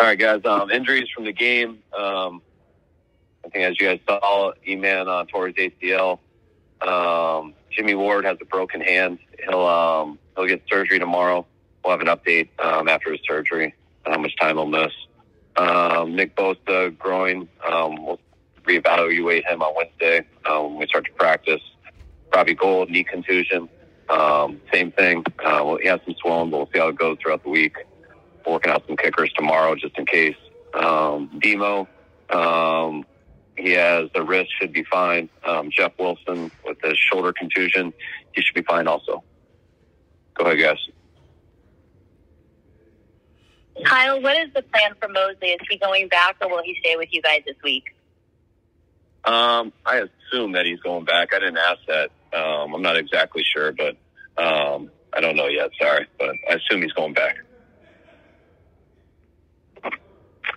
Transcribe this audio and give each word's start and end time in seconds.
All 0.00 0.06
right, 0.08 0.18
guys. 0.18 0.44
Um, 0.44 0.70
injuries 0.70 1.08
from 1.14 1.24
the 1.24 1.32
game. 1.32 1.78
Um, 1.96 2.42
I 3.44 3.48
think 3.50 3.64
as 3.64 3.80
you 3.80 3.86
guys 3.86 4.00
saw, 4.06 4.52
E-Man 4.66 5.08
uh, 5.08 5.24
tore 5.24 5.46
his 5.48 5.56
ACL. 5.56 6.18
Um, 6.80 7.54
Jimmie 7.70 7.94
Ward 7.94 8.24
has 8.24 8.36
a 8.40 8.44
broken 8.44 8.80
hand. 8.80 9.18
He'll 9.46 9.64
um, 9.64 10.18
he'll 10.36 10.46
get 10.46 10.62
surgery 10.68 10.98
tomorrow. 10.98 11.46
We'll 11.84 11.96
have 11.96 12.00
an 12.00 12.08
update 12.08 12.48
um, 12.58 12.88
after 12.88 13.12
his 13.12 13.20
surgery 13.26 13.74
how 14.04 14.18
much 14.18 14.34
time 14.36 14.56
he'll 14.56 14.66
miss. 14.66 14.92
Um, 15.56 16.16
Nick 16.16 16.34
Bosa 16.34 16.96
groin. 16.98 17.48
Um, 17.66 18.04
we'll 18.04 18.20
reevaluate 18.64 19.46
him 19.48 19.62
on 19.62 19.74
Wednesday 19.76 20.26
um, 20.44 20.70
when 20.70 20.78
we 20.78 20.86
start 20.86 21.04
to 21.04 21.12
practice. 21.12 21.62
Robbie 22.34 22.54
Gould 22.54 22.90
knee 22.90 23.04
contusion. 23.04 23.68
Um, 24.08 24.60
same 24.72 24.90
thing. 24.90 25.24
Uh, 25.38 25.62
well, 25.64 25.76
he 25.76 25.86
has 25.86 26.00
some 26.04 26.14
swelling, 26.20 26.50
but 26.50 26.56
we'll 26.58 26.70
see 26.72 26.80
how 26.80 26.88
it 26.88 26.96
goes 26.96 27.16
throughout 27.22 27.42
the 27.44 27.50
week. 27.50 27.76
Working 28.46 28.72
out 28.72 28.84
some 28.86 28.96
kickers 28.96 29.32
tomorrow 29.34 29.74
just 29.74 29.96
in 29.98 30.06
case. 30.06 30.36
Um, 30.74 31.38
Demo, 31.40 31.88
um, 32.30 33.04
he 33.56 33.70
has 33.72 34.10
the 34.14 34.22
wrist 34.22 34.50
should 34.60 34.72
be 34.72 34.84
fine. 34.84 35.28
Um, 35.44 35.70
Jeff 35.70 35.92
Wilson 35.98 36.50
with 36.64 36.78
his 36.82 36.98
shoulder 36.98 37.32
contusion, 37.32 37.92
he 38.32 38.42
should 38.42 38.54
be 38.54 38.62
fine 38.62 38.86
also. 38.86 39.22
Go 40.34 40.44
ahead, 40.44 40.58
guys. 40.58 40.78
Kyle, 43.84 44.20
what 44.20 44.36
is 44.36 44.52
the 44.54 44.62
plan 44.62 44.94
for 45.00 45.08
Moseley? 45.08 45.48
Is 45.48 45.60
he 45.68 45.78
going 45.78 46.08
back 46.08 46.36
or 46.40 46.48
will 46.48 46.62
he 46.62 46.76
stay 46.80 46.96
with 46.96 47.08
you 47.12 47.22
guys 47.22 47.42
this 47.46 47.56
week? 47.62 47.94
Um, 49.24 49.72
I 49.84 50.02
assume 50.02 50.52
that 50.52 50.66
he's 50.66 50.80
going 50.80 51.04
back. 51.04 51.32
I 51.34 51.38
didn't 51.38 51.58
ask 51.58 51.78
that. 51.88 52.10
Um, 52.36 52.74
I'm 52.74 52.82
not 52.82 52.96
exactly 52.96 53.42
sure, 53.42 53.72
but 53.72 53.96
um, 54.36 54.90
I 55.12 55.20
don't 55.20 55.36
know 55.36 55.46
yet. 55.46 55.70
Sorry, 55.80 56.06
but 56.18 56.34
I 56.48 56.54
assume 56.54 56.82
he's 56.82 56.92
going 56.92 57.14
back. 57.14 57.38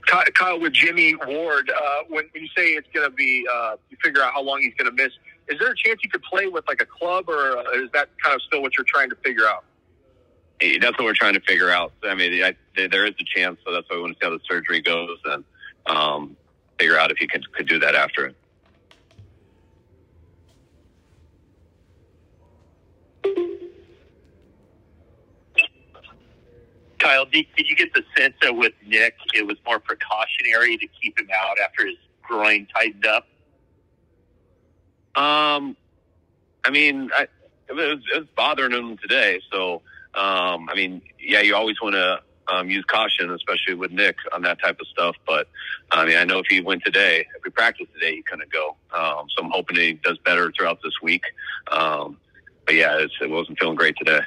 Kyle, 0.08 0.60
with 0.60 0.74
Jimmie 0.74 1.16
Ward, 1.28 1.70
uh, 1.70 2.04
when, 2.08 2.26
when 2.32 2.44
you 2.44 2.50
say 2.56 2.70
it's 2.72 2.88
going 2.94 3.10
to 3.10 3.16
be, 3.16 3.46
uh, 3.54 3.76
you 3.90 3.98
figure 4.04 4.22
out 4.22 4.34
how 4.34 4.42
long 4.42 4.62
he's 4.62 4.74
going 4.76 4.90
to 4.90 5.04
miss. 5.04 5.14
Is 5.50 5.60
there 5.60 5.72
a 5.72 5.76
chance 5.76 6.00
he 6.02 6.10
could 6.10 6.24
play 6.24 6.48
with 6.48 6.68
like 6.68 6.82
a 6.82 6.86
club, 6.86 7.30
or 7.30 7.58
uh, 7.58 7.62
is 7.84 7.90
that 7.94 8.10
kind 8.24 8.36
of 8.36 8.42
still 8.42 8.62
what 8.62 8.76
you're 8.78 8.86
trying 8.88 9.10
to 9.10 9.16
figure 9.18 9.46
out? 9.48 9.66
Eh, 10.62 10.78
That's 10.82 10.98
what 10.98 11.06
we're 11.06 11.14
trying 11.14 11.34
to 11.36 11.42
figure 11.42 11.70
out. 11.70 11.94
I 12.04 12.16
mean, 12.16 12.44
I, 12.44 12.56
there 12.76 13.06
is 13.06 13.14
a 13.20 13.24
chance, 13.24 13.60
so 13.66 13.72
that's 13.72 13.90
why 13.90 13.98
we 13.98 14.02
want 14.02 14.18
to 14.20 14.26
see 14.26 14.30
how 14.30 14.38
the 14.38 14.44
surgery 14.50 14.82
goes 14.82 15.18
and 15.26 15.44
um, 15.86 16.36
figure 16.80 16.98
out 16.98 17.12
if 17.12 17.18
he 17.18 17.28
could 17.28 17.52
could 17.54 17.68
do 17.68 17.80
that 17.80 17.96
after 17.96 18.28
it. 18.28 18.36
Kyle, 27.08 27.26
did, 27.26 27.46
did 27.56 27.68
you 27.70 27.76
get 27.76 27.94
the 27.94 28.04
sense 28.18 28.34
that 28.42 28.54
with 28.54 28.74
Nick, 28.86 29.16
it 29.34 29.48
was 29.48 29.56
more 29.66 29.80
precautionary 29.80 30.78
to 30.78 30.88
keep 31.02 31.18
him 31.18 31.30
out 31.34 31.58
after 31.58 31.88
his 31.88 31.96
groin 32.22 32.68
tightened 32.76 33.06
up? 33.06 33.26
Um, 35.16 35.78
I 36.66 36.70
mean, 36.70 37.10
I, 37.16 37.28
it 37.70 37.74
was 37.74 38.00
it 38.14 38.20
was 38.20 38.28
bothering 38.36 38.74
him 38.74 38.98
today. 38.98 39.40
So, 39.52 39.76
um, 40.16 40.68
I 40.70 40.76
mean, 40.76 41.02
yeah, 41.18 41.40
you 41.40 41.56
always 41.56 41.82
want 41.82 41.96
to 41.96 42.20
um, 42.54 42.70
use 42.70 42.84
caution, 42.86 43.32
especially 43.32 43.76
with 43.76 43.92
Nick 43.92 44.18
on 44.34 44.42
that 44.42 44.60
type 44.62 44.78
of 44.82 44.88
stuff. 44.88 45.16
But 45.26 45.48
I 45.92 46.06
mean, 46.06 46.18
I 46.18 46.26
know 46.26 46.40
if 46.40 46.48
he 46.50 46.60
went 46.60 46.84
today, 46.84 47.26
if 47.38 47.44
we 47.44 47.52
practiced 47.52 47.94
today, 47.94 48.16
he 48.16 48.22
couldn't 48.22 48.52
go. 48.52 48.76
Um, 48.94 49.28
so 49.36 49.46
I'm 49.46 49.52
hoping 49.52 49.78
he 49.78 49.94
does 49.94 50.18
better 50.26 50.52
throughout 50.52 50.80
this 50.84 50.94
week. 51.02 51.24
Um, 51.72 52.18
but 52.66 52.76
yeah, 52.76 52.98
it 53.00 53.30
wasn't 53.30 53.60
feeling 53.60 53.78
great 53.78 53.96
today. 53.98 54.20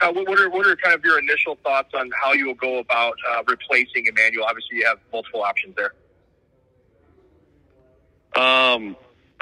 Uh, 0.00 0.12
what, 0.12 0.40
are 0.40 0.48
what 0.48 0.66
are 0.66 0.76
kind 0.76 0.94
of 0.94 1.04
your 1.04 1.18
initial 1.18 1.58
thoughts 1.62 1.90
on 1.94 2.10
how 2.22 2.32
you 2.32 2.46
will 2.46 2.54
go 2.54 2.78
about 2.78 3.14
uh, 3.30 3.42
replacing 3.46 4.06
Emmanuel? 4.06 4.46
Obviously, 4.48 4.78
you 4.78 4.86
have 4.86 4.98
multiple 5.12 5.42
options 5.42 5.76
there. 5.76 5.92
Um, 8.34 8.96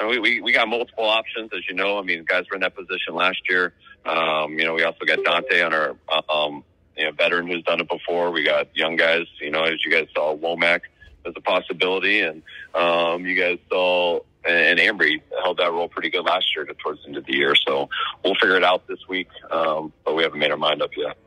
we, 0.07 0.19
we, 0.19 0.41
we 0.41 0.51
got 0.51 0.67
multiple 0.67 1.05
options, 1.05 1.51
as 1.55 1.61
you 1.67 1.75
know. 1.75 1.97
I 1.97 2.01
mean, 2.01 2.25
guys 2.25 2.45
were 2.49 2.55
in 2.55 2.61
that 2.61 2.75
position 2.75 3.13
last 3.13 3.39
year. 3.49 3.73
Um, 4.05 4.57
you 4.57 4.65
know, 4.65 4.73
we 4.73 4.83
also 4.83 5.05
got 5.05 5.19
Dontae 5.19 5.65
on 5.65 5.73
our, 5.73 5.95
um, 6.29 6.63
you 6.97 7.05
know, 7.05 7.11
veteran 7.11 7.47
who's 7.47 7.63
done 7.63 7.79
it 7.79 7.89
before. 7.89 8.31
We 8.31 8.43
got 8.43 8.75
young 8.75 8.95
guys, 8.95 9.25
you 9.41 9.51
know, 9.51 9.63
as 9.63 9.83
you 9.85 9.91
guys 9.91 10.07
saw, 10.13 10.35
Womack 10.35 10.81
as 11.25 11.33
a 11.35 11.41
possibility. 11.41 12.21
And, 12.21 12.41
um, 12.73 13.25
you 13.25 13.35
guys 13.39 13.59
saw, 13.69 14.21
and 14.45 14.79
Ambry 14.79 15.21
held 15.43 15.57
that 15.57 15.71
role 15.71 15.89
pretty 15.89 16.09
good 16.09 16.23
last 16.25 16.55
year 16.55 16.65
to 16.65 16.73
towards 16.73 17.01
the 17.01 17.07
end 17.07 17.17
of 17.17 17.25
the 17.25 17.33
year. 17.33 17.55
So 17.55 17.89
we'll 18.23 18.35
figure 18.35 18.55
it 18.55 18.63
out 18.63 18.87
this 18.87 18.99
week. 19.07 19.27
Um, 19.51 19.91
but 20.05 20.15
we 20.15 20.23
haven't 20.23 20.39
made 20.39 20.51
our 20.51 20.57
mind 20.57 20.81
up 20.81 20.91
yet. 20.95 21.17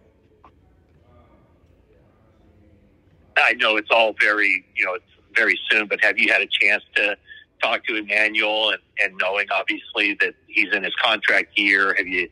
I 3.36 3.52
know 3.54 3.76
it's 3.76 3.90
all 3.90 4.14
very, 4.20 4.64
you 4.76 4.84
know, 4.84 4.94
it's 4.94 5.04
very 5.34 5.58
soon, 5.70 5.86
but 5.88 6.02
have 6.02 6.18
you 6.18 6.32
had 6.32 6.42
a 6.42 6.46
chance 6.46 6.82
to 6.96 7.16
talk 7.62 7.84
to 7.84 7.96
Emmanuel 7.96 8.70
and, 8.70 8.78
and 9.02 9.18
knowing 9.20 9.46
obviously 9.50 10.14
that 10.20 10.34
he's 10.46 10.72
in 10.72 10.84
his 10.84 10.94
contract 11.02 11.58
year? 11.58 11.94
Have 11.96 12.06
you 12.06 12.28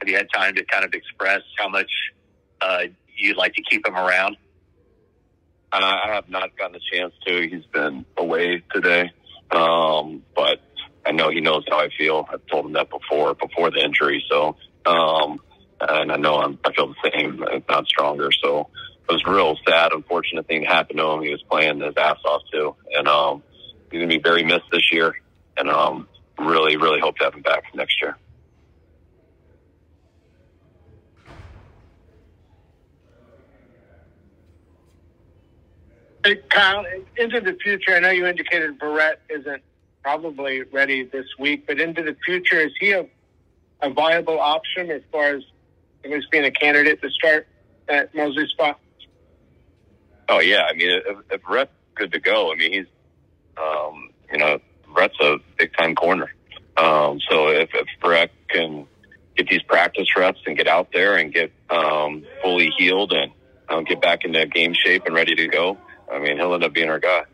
have 0.00 0.08
you 0.08 0.16
had 0.16 0.26
time 0.34 0.54
to 0.56 0.64
kind 0.64 0.84
of 0.84 0.92
express 0.94 1.42
how 1.56 1.68
much 1.68 1.90
uh, 2.60 2.82
you'd 3.16 3.36
like 3.36 3.54
to 3.54 3.62
keep 3.62 3.86
him 3.86 3.94
around? 3.94 4.36
I, 5.72 5.78
I 6.04 6.14
have 6.14 6.28
not 6.28 6.56
gotten 6.58 6.76
a 6.76 6.96
chance 6.96 7.14
to. 7.26 7.48
He's 7.48 7.64
been 7.66 8.04
away 8.16 8.62
today. 8.74 9.12
Um, 9.50 10.22
but 10.34 10.60
I 11.04 11.12
know 11.12 11.30
he 11.30 11.40
knows 11.40 11.64
how 11.68 11.78
I 11.78 11.88
feel. 11.96 12.26
I've 12.32 12.46
told 12.46 12.66
him 12.66 12.72
that 12.72 12.88
before, 12.90 13.34
before 13.34 13.70
the 13.70 13.84
injury. 13.84 14.24
So, 14.30 14.56
um, 14.86 15.40
and 15.80 16.12
I 16.12 16.16
know 16.16 16.36
I'm, 16.36 16.58
I 16.64 16.72
feel 16.72 16.88
the 16.88 17.10
same, 17.10 17.44
if 17.50 17.64
not 17.68 17.86
stronger. 17.86 18.30
So 18.42 18.68
it 19.08 19.12
was 19.12 19.22
a 19.26 19.30
real 19.30 19.56
sad, 19.66 19.92
unfortunate 19.92 20.46
thing 20.46 20.62
to 20.62 20.68
happen 20.68 20.96
to 20.96 21.06
him. 21.10 21.22
He 21.22 21.30
was 21.30 21.42
playing 21.50 21.80
his 21.80 21.94
ass 21.96 22.18
off 22.24 22.42
too. 22.52 22.76
And, 22.94 23.08
um, 23.08 23.42
he's 23.90 23.98
going 23.98 24.08
to 24.08 24.16
be 24.16 24.22
very 24.22 24.44
missed 24.44 24.70
this 24.70 24.92
year. 24.92 25.20
And, 25.56 25.68
um, 25.68 26.08
really, 26.38 26.76
really 26.76 27.00
hope 27.00 27.16
to 27.18 27.24
have 27.24 27.34
him 27.34 27.42
back 27.42 27.64
next 27.74 28.00
year. 28.00 28.16
Hey, 36.24 36.36
Kyle, 36.50 36.84
into 37.16 37.40
the 37.40 37.56
future, 37.62 37.96
I 37.96 37.98
know 37.98 38.10
you 38.10 38.26
indicated 38.26 38.78
Verrett 38.78 39.16
isn't 39.28 39.62
probably 40.04 40.62
ready 40.62 41.04
this 41.04 41.26
week, 41.38 41.66
but 41.66 41.80
into 41.80 42.02
the 42.02 42.16
future, 42.24 42.60
is 42.60 42.72
he 42.78 42.92
a, 42.92 43.06
a 43.80 43.90
viable 43.90 44.38
option 44.38 44.90
as 44.90 45.02
far 45.10 45.34
as 45.34 45.42
at 46.04 46.10
least 46.10 46.30
being 46.30 46.44
a 46.44 46.50
candidate 46.50 47.02
to 47.02 47.10
start 47.10 47.48
at 47.88 48.14
Moseley's 48.14 48.50
spot? 48.50 48.78
Oh 50.28 50.38
yeah, 50.38 50.62
I 50.70 50.74
mean, 50.74 50.90
if, 50.90 51.16
if 51.30 51.42
Verrett's 51.42 51.70
good 51.96 52.12
to 52.12 52.20
go, 52.20 52.52
I 52.52 52.56
mean, 52.56 52.72
he's, 52.72 52.86
um, 53.56 54.10
you 54.30 54.38
know, 54.38 54.60
Verrett's 54.94 55.18
a 55.20 55.38
big 55.58 55.76
time 55.76 55.96
corner. 55.96 56.32
Um, 56.76 57.20
so 57.28 57.48
if, 57.48 57.68
if 57.74 57.88
can 58.48 58.86
get 59.36 59.48
these 59.48 59.62
practice 59.62 60.06
reps 60.16 60.40
and 60.46 60.56
get 60.56 60.68
out 60.68 60.88
there 60.92 61.16
and 61.16 61.32
get 61.32 61.52
um, 61.70 62.24
fully 62.42 62.70
healed 62.78 63.12
and 63.12 63.32
um, 63.68 63.84
get 63.84 64.00
back 64.00 64.24
into 64.24 64.46
game 64.46 64.74
shape 64.74 65.04
and 65.06 65.14
ready 65.14 65.34
to 65.34 65.48
go, 65.48 65.78
I 66.12 66.18
mean, 66.18 66.36
he'll 66.36 66.52
end 66.54 66.64
up 66.64 66.72
being 66.74 66.90
our 66.90 66.98
guy. 66.98 67.24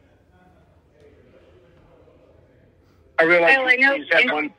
I 3.18 3.24
realize 3.24 3.56
Kyle, 3.56 3.66
I 3.68 3.74
know- 3.76 3.94
he's 3.96 4.06
had 4.12 4.30
one. 4.30 4.54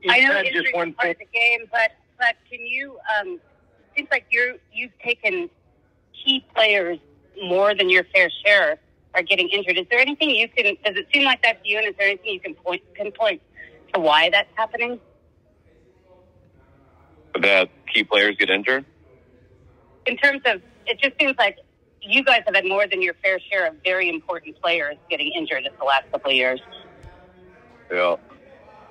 He's 0.00 0.12
I 0.12 0.20
know 0.20 0.32
had 0.34 0.46
just 0.52 0.72
one 0.74 0.90
is 0.90 0.94
part 0.94 1.06
thing. 1.18 1.26
of 1.26 1.32
the 1.32 1.38
game, 1.38 1.66
but 1.72 1.90
but 2.18 2.36
can 2.48 2.64
you? 2.64 2.96
Um, 3.18 3.40
seems 3.96 4.08
like 4.12 4.26
you 4.30 4.58
you've 4.72 4.96
taken 5.00 5.50
key 6.14 6.44
players 6.54 6.98
more 7.42 7.74
than 7.74 7.90
your 7.90 8.04
fair 8.14 8.30
share 8.44 8.78
are 9.14 9.22
getting 9.22 9.48
injured. 9.48 9.76
Is 9.78 9.86
there 9.90 9.98
anything 9.98 10.30
you 10.30 10.48
can? 10.48 10.76
Does 10.84 10.96
it 10.96 11.08
seem 11.12 11.24
like 11.24 11.42
that 11.42 11.62
to 11.64 11.68
you? 11.68 11.78
And 11.78 11.88
is 11.88 11.94
there 11.98 12.06
anything 12.06 12.34
you 12.34 12.40
can 12.40 12.54
point 12.54 12.82
pinpoint 12.94 13.42
to 13.94 14.00
why 14.00 14.30
that's 14.30 14.48
happening? 14.54 15.00
That 17.40 17.68
key 17.92 18.04
players 18.04 18.36
get 18.36 18.48
injured. 18.48 18.84
In 20.06 20.16
terms 20.16 20.40
of, 20.46 20.62
it 20.86 21.00
just 21.00 21.18
seems 21.18 21.34
like 21.36 21.58
you 22.06 22.24
guys 22.24 22.42
have 22.46 22.54
had 22.54 22.64
more 22.64 22.86
than 22.86 23.02
your 23.02 23.14
fair 23.22 23.38
share 23.40 23.66
of 23.66 23.74
very 23.84 24.08
important 24.08 24.60
players 24.60 24.96
getting 25.10 25.32
injured 25.32 25.64
in 25.64 25.72
the 25.78 25.84
last 25.84 26.10
couple 26.10 26.30
of 26.30 26.36
years. 26.36 26.60
Yeah. 27.90 28.16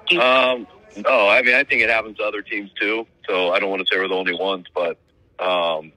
Do 0.07 0.15
you- 0.15 0.21
Um, 0.21 0.67
no, 0.97 1.27
I 1.27 1.41
mean, 1.41 1.55
I 1.55 1.63
think 1.63 1.81
it 1.81 1.89
happens 1.89 2.17
to 2.17 2.23
other 2.23 2.41
teams 2.41 2.71
too. 2.79 3.07
So 3.27 3.51
I 3.51 3.59
don't 3.59 3.69
want 3.69 3.85
to 3.85 3.87
say 3.91 3.99
we're 3.99 4.07
the 4.07 4.15
only 4.15 4.35
ones, 4.35 4.65
but 4.73 4.97
um, 5.39 5.91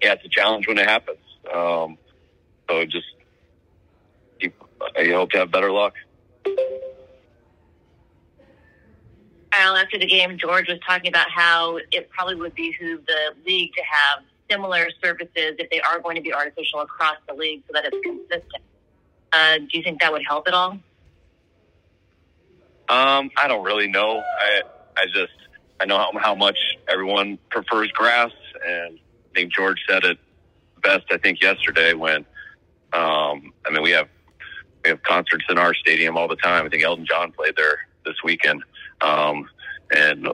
yeah, 0.00 0.12
it's 0.14 0.24
a 0.24 0.28
challenge 0.28 0.66
when 0.66 0.78
it 0.78 0.86
happens. 0.88 1.18
Um, 1.52 1.98
so 2.68 2.84
just 2.86 3.06
keep, 4.40 4.54
I 4.96 5.04
hope 5.06 5.30
to 5.32 5.38
have 5.38 5.50
better 5.50 5.70
luck. 5.70 5.94
Kyle, 9.50 9.76
after 9.76 9.98
the 9.98 10.06
game, 10.06 10.38
George 10.38 10.68
was 10.68 10.78
talking 10.86 11.08
about 11.08 11.28
how 11.30 11.78
it 11.90 12.08
probably 12.10 12.36
would 12.36 12.54
behoove 12.54 13.04
the 13.06 13.34
league 13.44 13.72
to 13.74 13.82
have 13.82 14.24
similar 14.50 14.88
services 15.02 15.54
if 15.58 15.70
they 15.70 15.80
are 15.80 16.00
going 16.00 16.16
to 16.16 16.22
be 16.22 16.34
artificial 16.34 16.80
across 16.80 17.16
the 17.28 17.34
league 17.34 17.62
so 17.66 17.72
that 17.74 17.84
it's 17.86 17.96
consistent. 18.02 18.62
Uh, 19.32 19.58
do 19.58 19.78
you 19.78 19.82
think 19.82 20.00
that 20.00 20.12
would 20.12 20.24
help 20.26 20.48
at 20.48 20.54
all? 20.54 20.72
Um, 22.88 23.30
I 23.36 23.46
don't 23.46 23.64
really 23.64 23.86
know. 23.86 24.20
I 24.20 24.62
I 24.96 25.06
just 25.06 25.32
I 25.80 25.86
know 25.86 25.98
how, 25.98 26.10
how 26.18 26.34
much 26.34 26.58
everyone 26.88 27.38
prefers 27.48 27.90
grass, 27.92 28.32
and 28.66 28.98
I 28.98 29.34
think 29.34 29.52
George 29.52 29.78
said 29.88 30.04
it 30.04 30.18
best. 30.82 31.04
I 31.10 31.18
think 31.18 31.40
yesterday 31.40 31.94
when 31.94 32.26
um, 32.92 33.52
I 33.64 33.70
mean 33.70 33.82
we 33.82 33.92
have 33.92 34.08
we 34.82 34.90
have 34.90 35.02
concerts 35.02 35.44
in 35.48 35.58
our 35.58 35.74
stadium 35.74 36.16
all 36.16 36.26
the 36.26 36.36
time. 36.36 36.66
I 36.66 36.68
think 36.68 36.82
Elton 36.82 37.06
John 37.06 37.30
played 37.30 37.54
there 37.56 37.78
this 38.04 38.16
weekend, 38.24 38.64
um, 39.00 39.48
and 39.94 40.26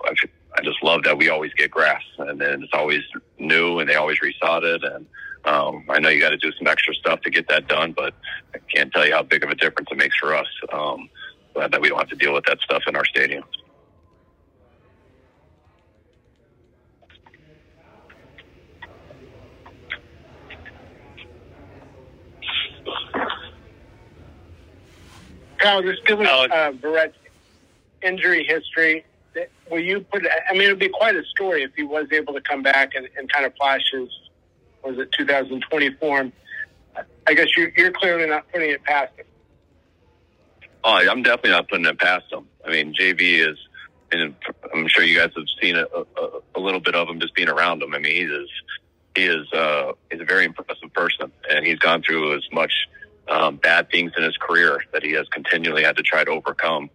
I, 0.57 0.63
just 0.63 0.83
love 0.83 1.03
that 1.05 1.17
we 1.19 1.29
always 1.29 1.53
get 1.55 1.71
grass, 1.71 2.03
and 2.19 2.41
then 2.41 2.63
it's 2.63 2.73
always 2.73 3.03
new, 3.39 3.79
and 3.79 3.89
they 3.89 3.95
always 3.95 4.19
resod 4.21 4.65
it, 4.65 4.83
and 4.85 5.07
um, 5.45 5.85
I 5.89 6.01
know 6.01 6.09
you 6.09 6.21
got 6.21 6.31
to 6.31 6.37
do 6.37 6.51
some 6.59 6.67
extra 6.67 6.95
stuff 6.95 7.21
to 7.23 7.31
get 7.31 7.49
that 7.49 7.69
done, 7.69 7.93
but 7.93 8.15
I 8.55 8.59
can't 8.75 8.93
tell 8.93 9.07
you 9.07 9.15
how 9.15 9.23
big 9.23 9.45
of 9.45 9.51
a 9.51 9.55
difference 9.55 9.89
it 9.93 9.97
makes 9.97 10.17
for 10.17 10.35
us. 10.35 10.47
Um, 10.73 11.09
glad 11.55 11.73
that 11.73 11.81
we 11.81 11.89
don't 11.89 11.99
have 11.99 12.09
to 12.09 12.17
deal 12.17 12.35
with 12.35 12.45
that 12.47 12.59
stuff 12.61 12.83
in 12.89 12.97
our 12.97 13.05
stadium. 13.05 13.45
Kyle, 25.59 25.83
just 25.83 26.05
given 26.07 26.27
uh, 26.27 26.73
Verrett's 26.81 27.17
injury 28.03 28.45
history, 28.45 29.05
will 29.71 29.81
you 29.81 30.01
put? 30.01 30.25
I 30.49 30.53
mean, 30.53 30.63
it 30.63 30.69
would 30.69 30.79
be 30.79 30.89
quite 30.89 31.17
a 31.17 31.25
story 31.25 31.63
if 31.63 31.75
he 31.75 31.83
was 31.83 32.07
able 32.13 32.35
to 32.35 32.41
come 32.41 32.63
back 32.63 32.95
and, 32.95 33.09
and 33.19 33.31
kind 33.31 33.47
of 33.47 33.55
flash 33.57 33.83
his 33.93 34.09
was 34.85 34.99
it 34.99 35.11
2020 35.13 35.95
form. 35.95 36.33
I 37.27 37.35
guess 37.35 37.49
you're, 37.57 37.71
you're 37.77 37.91
clearly 37.91 38.27
not 38.27 38.51
putting 38.53 38.71
it 38.71 38.83
past 38.85 39.13
him. 39.17 39.27
Oh, 40.85 40.91
I'm 40.93 41.23
definitely 41.23 41.51
not 41.51 41.69
putting 41.69 41.87
it 41.87 41.99
past 41.99 42.33
him. 42.33 42.47
I 42.65 42.71
mean, 42.71 42.95
JV 42.95 43.51
is, 43.51 43.59
and 44.13 44.35
I'm 44.73 44.87
sure 44.87 45.03
you 45.03 45.19
guys 45.19 45.33
have 45.37 45.45
seen 45.61 45.77
a, 45.77 45.85
a, 45.85 46.41
a 46.55 46.61
little 46.61 46.79
bit 46.79 46.95
of 46.95 47.09
him 47.09 47.19
just 47.21 47.35
being 47.35 47.49
around 47.49 47.83
him. 47.83 47.93
I 47.95 47.99
mean, 47.99 48.13
he 48.13 48.23
is 48.23 48.49
he 49.17 49.25
is 49.25 49.53
uh, 49.53 49.93
he's 50.11 50.21
a 50.21 50.25
very 50.25 50.45
impressive 50.45 50.93
person, 50.93 51.33
and 51.51 51.67
he's 51.67 51.79
gone 51.79 52.03
through 52.03 52.37
as 52.37 52.45
much 52.53 52.73
um, 53.29 53.57
bad 53.57 53.91
things 53.91 54.13
in 54.17 54.23
his 54.23 54.37
career 54.37 54.81
that 54.93 55.03
he 55.03 55.13
has 55.13 55.27
continually 55.29 55.83
had 55.83 55.97
to 55.97 56.03
try 56.03 56.23
to 56.23 56.31
overcome. 56.31 56.89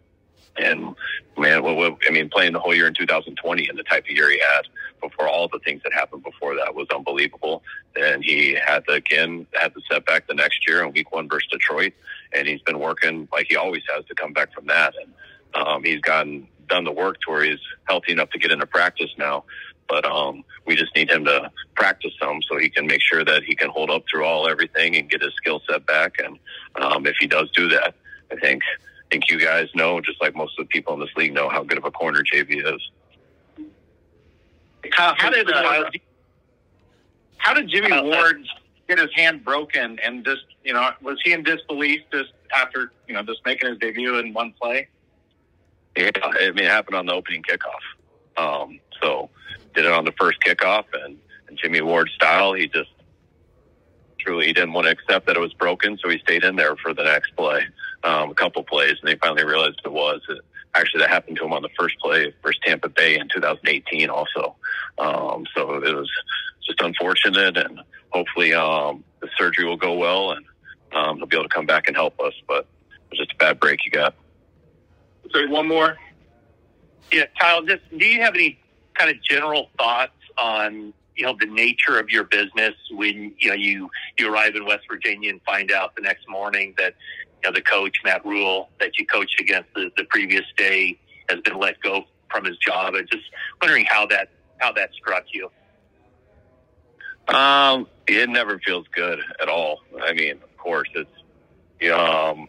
And 0.57 0.95
man, 1.37 1.63
what, 1.63 1.75
what, 1.75 1.97
I 2.07 2.11
mean, 2.11 2.29
playing 2.29 2.53
the 2.53 2.59
whole 2.59 2.75
year 2.75 2.87
in 2.87 2.93
2020 2.93 3.67
and 3.67 3.77
the 3.77 3.83
type 3.83 4.03
of 4.03 4.09
year 4.11 4.29
he 4.29 4.39
had 4.39 4.63
before 5.01 5.27
all 5.27 5.47
the 5.47 5.59
things 5.59 5.81
that 5.83 5.93
happened 5.93 6.23
before 6.23 6.55
that 6.55 6.75
was 6.75 6.87
unbelievable. 6.93 7.63
And 7.95 8.23
he 8.23 8.53
had 8.53 8.85
to 8.87 8.93
again 8.93 9.47
had 9.53 9.73
the 9.73 9.81
setback 9.89 10.27
the 10.27 10.33
next 10.33 10.67
year 10.67 10.83
in 10.83 10.91
Week 10.91 11.11
One 11.11 11.29
versus 11.29 11.49
Detroit, 11.51 11.93
and 12.33 12.47
he's 12.47 12.61
been 12.61 12.79
working 12.79 13.27
like 13.31 13.47
he 13.49 13.55
always 13.55 13.83
has 13.93 14.05
to 14.05 14.15
come 14.15 14.33
back 14.33 14.53
from 14.53 14.67
that. 14.67 14.93
And 15.01 15.13
um, 15.53 15.83
he's 15.83 16.01
gotten 16.01 16.47
done 16.67 16.83
the 16.85 16.91
work 16.91 17.19
to 17.21 17.31
where 17.31 17.43
he's 17.43 17.59
healthy 17.83 18.13
enough 18.13 18.29
to 18.31 18.39
get 18.39 18.51
into 18.51 18.65
practice 18.65 19.11
now. 19.17 19.43
But 19.89 20.05
um, 20.05 20.45
we 20.65 20.75
just 20.77 20.95
need 20.95 21.11
him 21.11 21.25
to 21.25 21.51
practice 21.75 22.13
some 22.17 22.41
so 22.43 22.57
he 22.57 22.69
can 22.69 22.87
make 22.87 23.01
sure 23.01 23.25
that 23.25 23.43
he 23.43 23.55
can 23.55 23.69
hold 23.69 23.89
up 23.89 24.03
through 24.09 24.23
all 24.23 24.47
everything 24.47 24.95
and 24.95 25.09
get 25.09 25.21
his 25.21 25.33
skill 25.35 25.61
set 25.69 25.85
back. 25.85 26.15
And 26.23 26.39
um, 26.75 27.05
if 27.05 27.15
he 27.19 27.27
does 27.27 27.51
do 27.51 27.67
that, 27.69 27.93
I 28.31 28.35
think 28.37 28.63
think 29.11 29.29
you 29.29 29.39
guys 29.39 29.67
know, 29.75 29.99
just 30.01 30.21
like 30.21 30.35
most 30.35 30.57
of 30.57 30.65
the 30.65 30.69
people 30.69 30.93
in 30.93 30.99
this 30.99 31.09
league 31.15 31.33
know, 31.33 31.49
how 31.49 31.63
good 31.63 31.77
of 31.77 31.85
a 31.85 31.91
corner 31.91 32.23
JV 32.23 32.65
is. 32.73 32.91
Kyle, 34.91 35.13
how 35.17 35.29
did 35.29 35.51
uh, 35.51 35.89
how 37.37 37.53
did 37.53 37.69
Jimmie 37.69 38.01
Ward 38.01 38.43
get 38.87 38.97
his 38.97 39.13
hand 39.15 39.43
broken? 39.43 39.99
And 40.03 40.25
just 40.25 40.45
you 40.63 40.73
know, 40.73 40.89
was 41.01 41.19
he 41.23 41.33
in 41.33 41.43
disbelief 41.43 42.01
just 42.11 42.31
after 42.55 42.91
you 43.07 43.13
know 43.13 43.21
just 43.21 43.41
making 43.45 43.69
his 43.69 43.77
debut 43.77 44.17
in 44.17 44.33
one 44.33 44.53
play? 44.59 44.87
Yeah, 45.95 46.09
I 46.23 46.51
mean, 46.51 46.65
it 46.65 46.71
happened 46.71 46.95
on 46.95 47.05
the 47.05 47.13
opening 47.13 47.43
kickoff. 47.43 47.83
Um, 48.37 48.79
so 49.01 49.29
did 49.75 49.85
it 49.85 49.91
on 49.91 50.05
the 50.05 50.13
first 50.13 50.39
kickoff, 50.39 50.85
and, 50.93 51.17
and 51.47 51.57
Jimmie 51.57 51.81
Ward's 51.81 52.13
style, 52.13 52.53
he 52.53 52.67
just 52.67 52.89
truly 54.19 54.47
he 54.47 54.53
didn't 54.53 54.73
want 54.73 54.85
to 54.85 54.91
accept 54.91 55.27
that 55.27 55.35
it 55.35 55.39
was 55.39 55.53
broken, 55.53 55.97
so 55.97 56.09
he 56.09 56.17
stayed 56.19 56.43
in 56.43 56.55
there 56.55 56.75
for 56.77 56.93
the 56.93 57.03
next 57.03 57.35
play, 57.35 57.65
um, 58.03 58.31
a 58.31 58.33
couple 58.33 58.63
plays, 58.63 58.95
and 59.01 59.07
they 59.09 59.15
finally 59.15 59.43
realized 59.43 59.81
it 59.83 59.91
was. 59.91 60.21
It, 60.29 60.39
actually, 60.73 61.01
that 61.01 61.09
happened 61.09 61.37
to 61.37 61.45
him 61.45 61.53
on 61.53 61.61
the 61.61 61.69
first 61.77 61.99
play 61.99 62.33
versus 62.43 62.59
Tampa 62.65 62.89
Bay 62.89 63.17
in 63.17 63.27
2018, 63.33 64.09
also. 64.09 64.55
Um, 64.97 65.45
so 65.55 65.75
it 65.75 65.95
was 65.95 66.09
just 66.65 66.81
unfortunate, 66.81 67.57
and 67.57 67.81
hopefully 68.09 68.53
um, 68.53 69.03
the 69.19 69.29
surgery 69.37 69.65
will 69.65 69.77
go 69.77 69.93
well, 69.93 70.31
and 70.31 70.45
um, 70.93 71.17
he'll 71.17 71.27
be 71.27 71.35
able 71.35 71.47
to 71.47 71.53
come 71.53 71.65
back 71.65 71.87
and 71.87 71.95
help 71.95 72.19
us. 72.19 72.33
But 72.47 72.65
it 72.89 73.11
was 73.11 73.19
just 73.19 73.33
a 73.33 73.37
bad 73.37 73.59
break 73.59 73.85
you 73.85 73.91
got. 73.91 74.15
So 75.31 75.47
one 75.47 75.67
more. 75.67 75.97
Yeah, 77.11 77.25
Kyle. 77.39 77.61
Just 77.63 77.81
do 77.97 78.05
you 78.05 78.21
have 78.21 78.35
any 78.35 78.59
kind 78.93 79.09
of 79.09 79.21
general 79.23 79.69
thoughts 79.77 80.13
on 80.37 80.93
you 81.15 81.25
know 81.25 81.35
the 81.39 81.45
nature 81.45 81.99
of 81.99 82.09
your 82.09 82.23
business 82.23 82.73
when 82.91 83.33
you 83.37 83.49
know 83.49 83.55
you 83.55 83.89
you 84.17 84.33
arrive 84.33 84.55
in 84.55 84.65
West 84.65 84.83
Virginia 84.89 85.29
and 85.29 85.41
find 85.43 85.71
out 85.71 85.95
the 85.95 86.01
next 86.01 86.27
morning 86.27 86.73
that 86.77 86.95
you 87.43 87.49
know 87.49 87.53
the 87.53 87.61
coach 87.61 87.97
Matt 88.03 88.25
Rhule 88.25 88.69
that 88.79 88.97
you 88.97 89.05
coached 89.05 89.39
against 89.39 89.73
the, 89.73 89.91
the 89.97 90.03
previous 90.05 90.45
day 90.57 90.97
has 91.29 91.39
been 91.41 91.57
let 91.57 91.79
go 91.81 92.05
from 92.29 92.45
his 92.45 92.57
job 92.57 92.95
and 92.95 93.09
just 93.09 93.23
wondering 93.61 93.85
how 93.85 94.05
that 94.07 94.29
how 94.59 94.71
that 94.73 94.93
struck 94.93 95.25
you. 95.33 95.49
Um, 97.27 97.87
it 98.07 98.29
never 98.29 98.59
feels 98.59 98.85
good 98.93 99.19
at 99.41 99.47
all. 99.47 99.79
I 100.03 100.13
mean, 100.13 100.33
of 100.33 100.57
course, 100.57 100.89
it's 100.93 101.09
you 101.79 101.89
know, 101.89 101.97
um, 101.97 102.47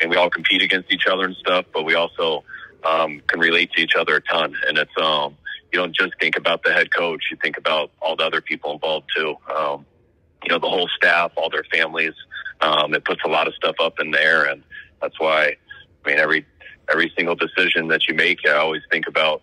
and 0.00 0.10
we 0.10 0.16
all 0.16 0.30
compete 0.30 0.62
against 0.62 0.92
each 0.92 1.06
other 1.10 1.24
and 1.24 1.36
stuff, 1.36 1.66
but 1.72 1.84
we 1.84 1.94
also 1.94 2.44
um, 2.84 3.20
can 3.26 3.40
relate 3.40 3.72
to 3.72 3.82
each 3.82 3.94
other 3.96 4.16
a 4.16 4.20
ton, 4.20 4.54
and 4.66 4.78
it's 4.78 4.92
um, 5.00 5.36
you 5.72 5.78
don't 5.78 5.94
just 5.94 6.12
think 6.20 6.36
about 6.36 6.62
the 6.62 6.72
head 6.72 6.94
coach; 6.94 7.22
you 7.30 7.36
think 7.42 7.56
about 7.56 7.90
all 8.00 8.16
the 8.16 8.24
other 8.24 8.40
people 8.40 8.72
involved 8.72 9.10
too. 9.14 9.34
Um, 9.54 9.86
you 10.44 10.50
know, 10.50 10.58
the 10.58 10.68
whole 10.68 10.88
staff, 10.96 11.32
all 11.36 11.50
their 11.50 11.64
families. 11.72 12.12
Um, 12.64 12.94
it 12.94 13.04
puts 13.04 13.20
a 13.24 13.28
lot 13.28 13.46
of 13.46 13.54
stuff 13.54 13.76
up 13.78 14.00
in 14.00 14.10
there, 14.10 14.44
and 14.46 14.62
that's 15.00 15.18
why. 15.20 15.56
I 16.04 16.08
mean, 16.08 16.18
every 16.18 16.46
every 16.90 17.12
single 17.16 17.34
decision 17.34 17.88
that 17.88 18.08
you 18.08 18.14
make, 18.14 18.38
I 18.46 18.52
always 18.52 18.82
think 18.90 19.06
about, 19.06 19.42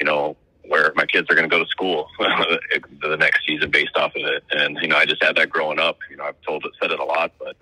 you 0.00 0.06
know, 0.06 0.36
where 0.66 0.92
my 0.94 1.06
kids 1.06 1.28
are 1.30 1.34
going 1.34 1.48
to 1.48 1.56
go 1.56 1.62
to 1.62 1.68
school 1.70 2.08
the 2.18 3.16
next 3.16 3.46
season 3.46 3.70
based 3.70 3.96
off 3.96 4.12
of 4.14 4.22
it. 4.22 4.44
And 4.50 4.78
you 4.80 4.88
know, 4.88 4.96
I 4.96 5.04
just 5.04 5.22
had 5.22 5.36
that 5.36 5.50
growing 5.50 5.78
up. 5.78 5.98
You 6.10 6.16
know, 6.16 6.24
I've 6.24 6.40
told 6.46 6.64
it, 6.64 6.72
said 6.80 6.90
it 6.90 7.00
a 7.00 7.04
lot, 7.04 7.32
but 7.38 7.56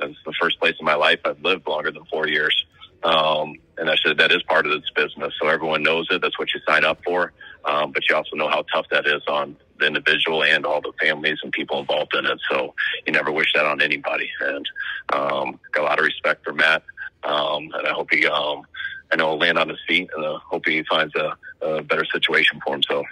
it's 0.00 0.18
the 0.24 0.32
first 0.40 0.58
place 0.58 0.74
in 0.78 0.84
my 0.84 0.94
life 0.94 1.20
I've 1.24 1.40
lived 1.40 1.66
longer 1.66 1.90
than 1.90 2.04
four 2.06 2.26
years. 2.28 2.66
Um, 3.04 3.54
and 3.76 3.88
I 3.88 3.96
said 4.04 4.18
that 4.18 4.32
is 4.32 4.42
part 4.42 4.66
of 4.66 4.72
this 4.72 4.90
business, 4.94 5.32
so 5.40 5.48
everyone 5.48 5.84
knows 5.84 6.08
it. 6.10 6.20
That's 6.20 6.38
what 6.38 6.52
you 6.52 6.60
sign 6.66 6.84
up 6.84 6.98
for. 7.04 7.32
Um, 7.64 7.92
but 7.92 8.02
you 8.08 8.16
also 8.16 8.34
know 8.34 8.48
how 8.48 8.64
tough 8.72 8.86
that 8.90 9.06
is 9.06 9.22
on 9.28 9.56
the 9.78 9.86
individual 9.86 10.42
and 10.42 10.66
all 10.66 10.80
the 10.80 10.92
families 11.00 11.38
and 11.42 11.52
people 11.52 11.78
involved 11.78 12.14
in 12.14 12.26
it. 12.26 12.40
So 12.50 12.74
you 13.08 13.12
never 13.12 13.32
wish 13.32 13.52
that 13.54 13.64
on 13.64 13.80
anybody. 13.80 14.30
And 14.40 14.66
um, 15.14 15.58
got 15.72 15.82
a 15.82 15.84
lot 15.84 15.98
of 15.98 16.04
respect 16.04 16.44
for 16.44 16.52
Matt. 16.52 16.82
Um, 17.24 17.70
and 17.74 17.86
I 17.86 17.92
hope 17.92 18.08
he, 18.12 18.26
um, 18.26 18.62
I 19.10 19.16
know, 19.16 19.30
he'll 19.30 19.38
land 19.38 19.58
on 19.58 19.68
his 19.68 19.78
feet, 19.88 20.10
and 20.14 20.24
I 20.24 20.36
hope 20.46 20.66
he 20.66 20.84
finds 20.84 21.14
a, 21.16 21.36
a 21.66 21.82
better 21.82 22.04
situation 22.04 22.60
for 22.64 22.74
himself. 22.74 23.06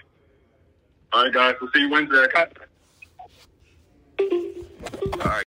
All 1.13 1.25
right, 1.25 1.33
guys. 1.33 1.55
We'll 1.61 1.71
see 1.73 1.81
you 1.81 1.91
Wednesday. 1.91 2.27
All 4.19 5.19
right. 5.25 5.45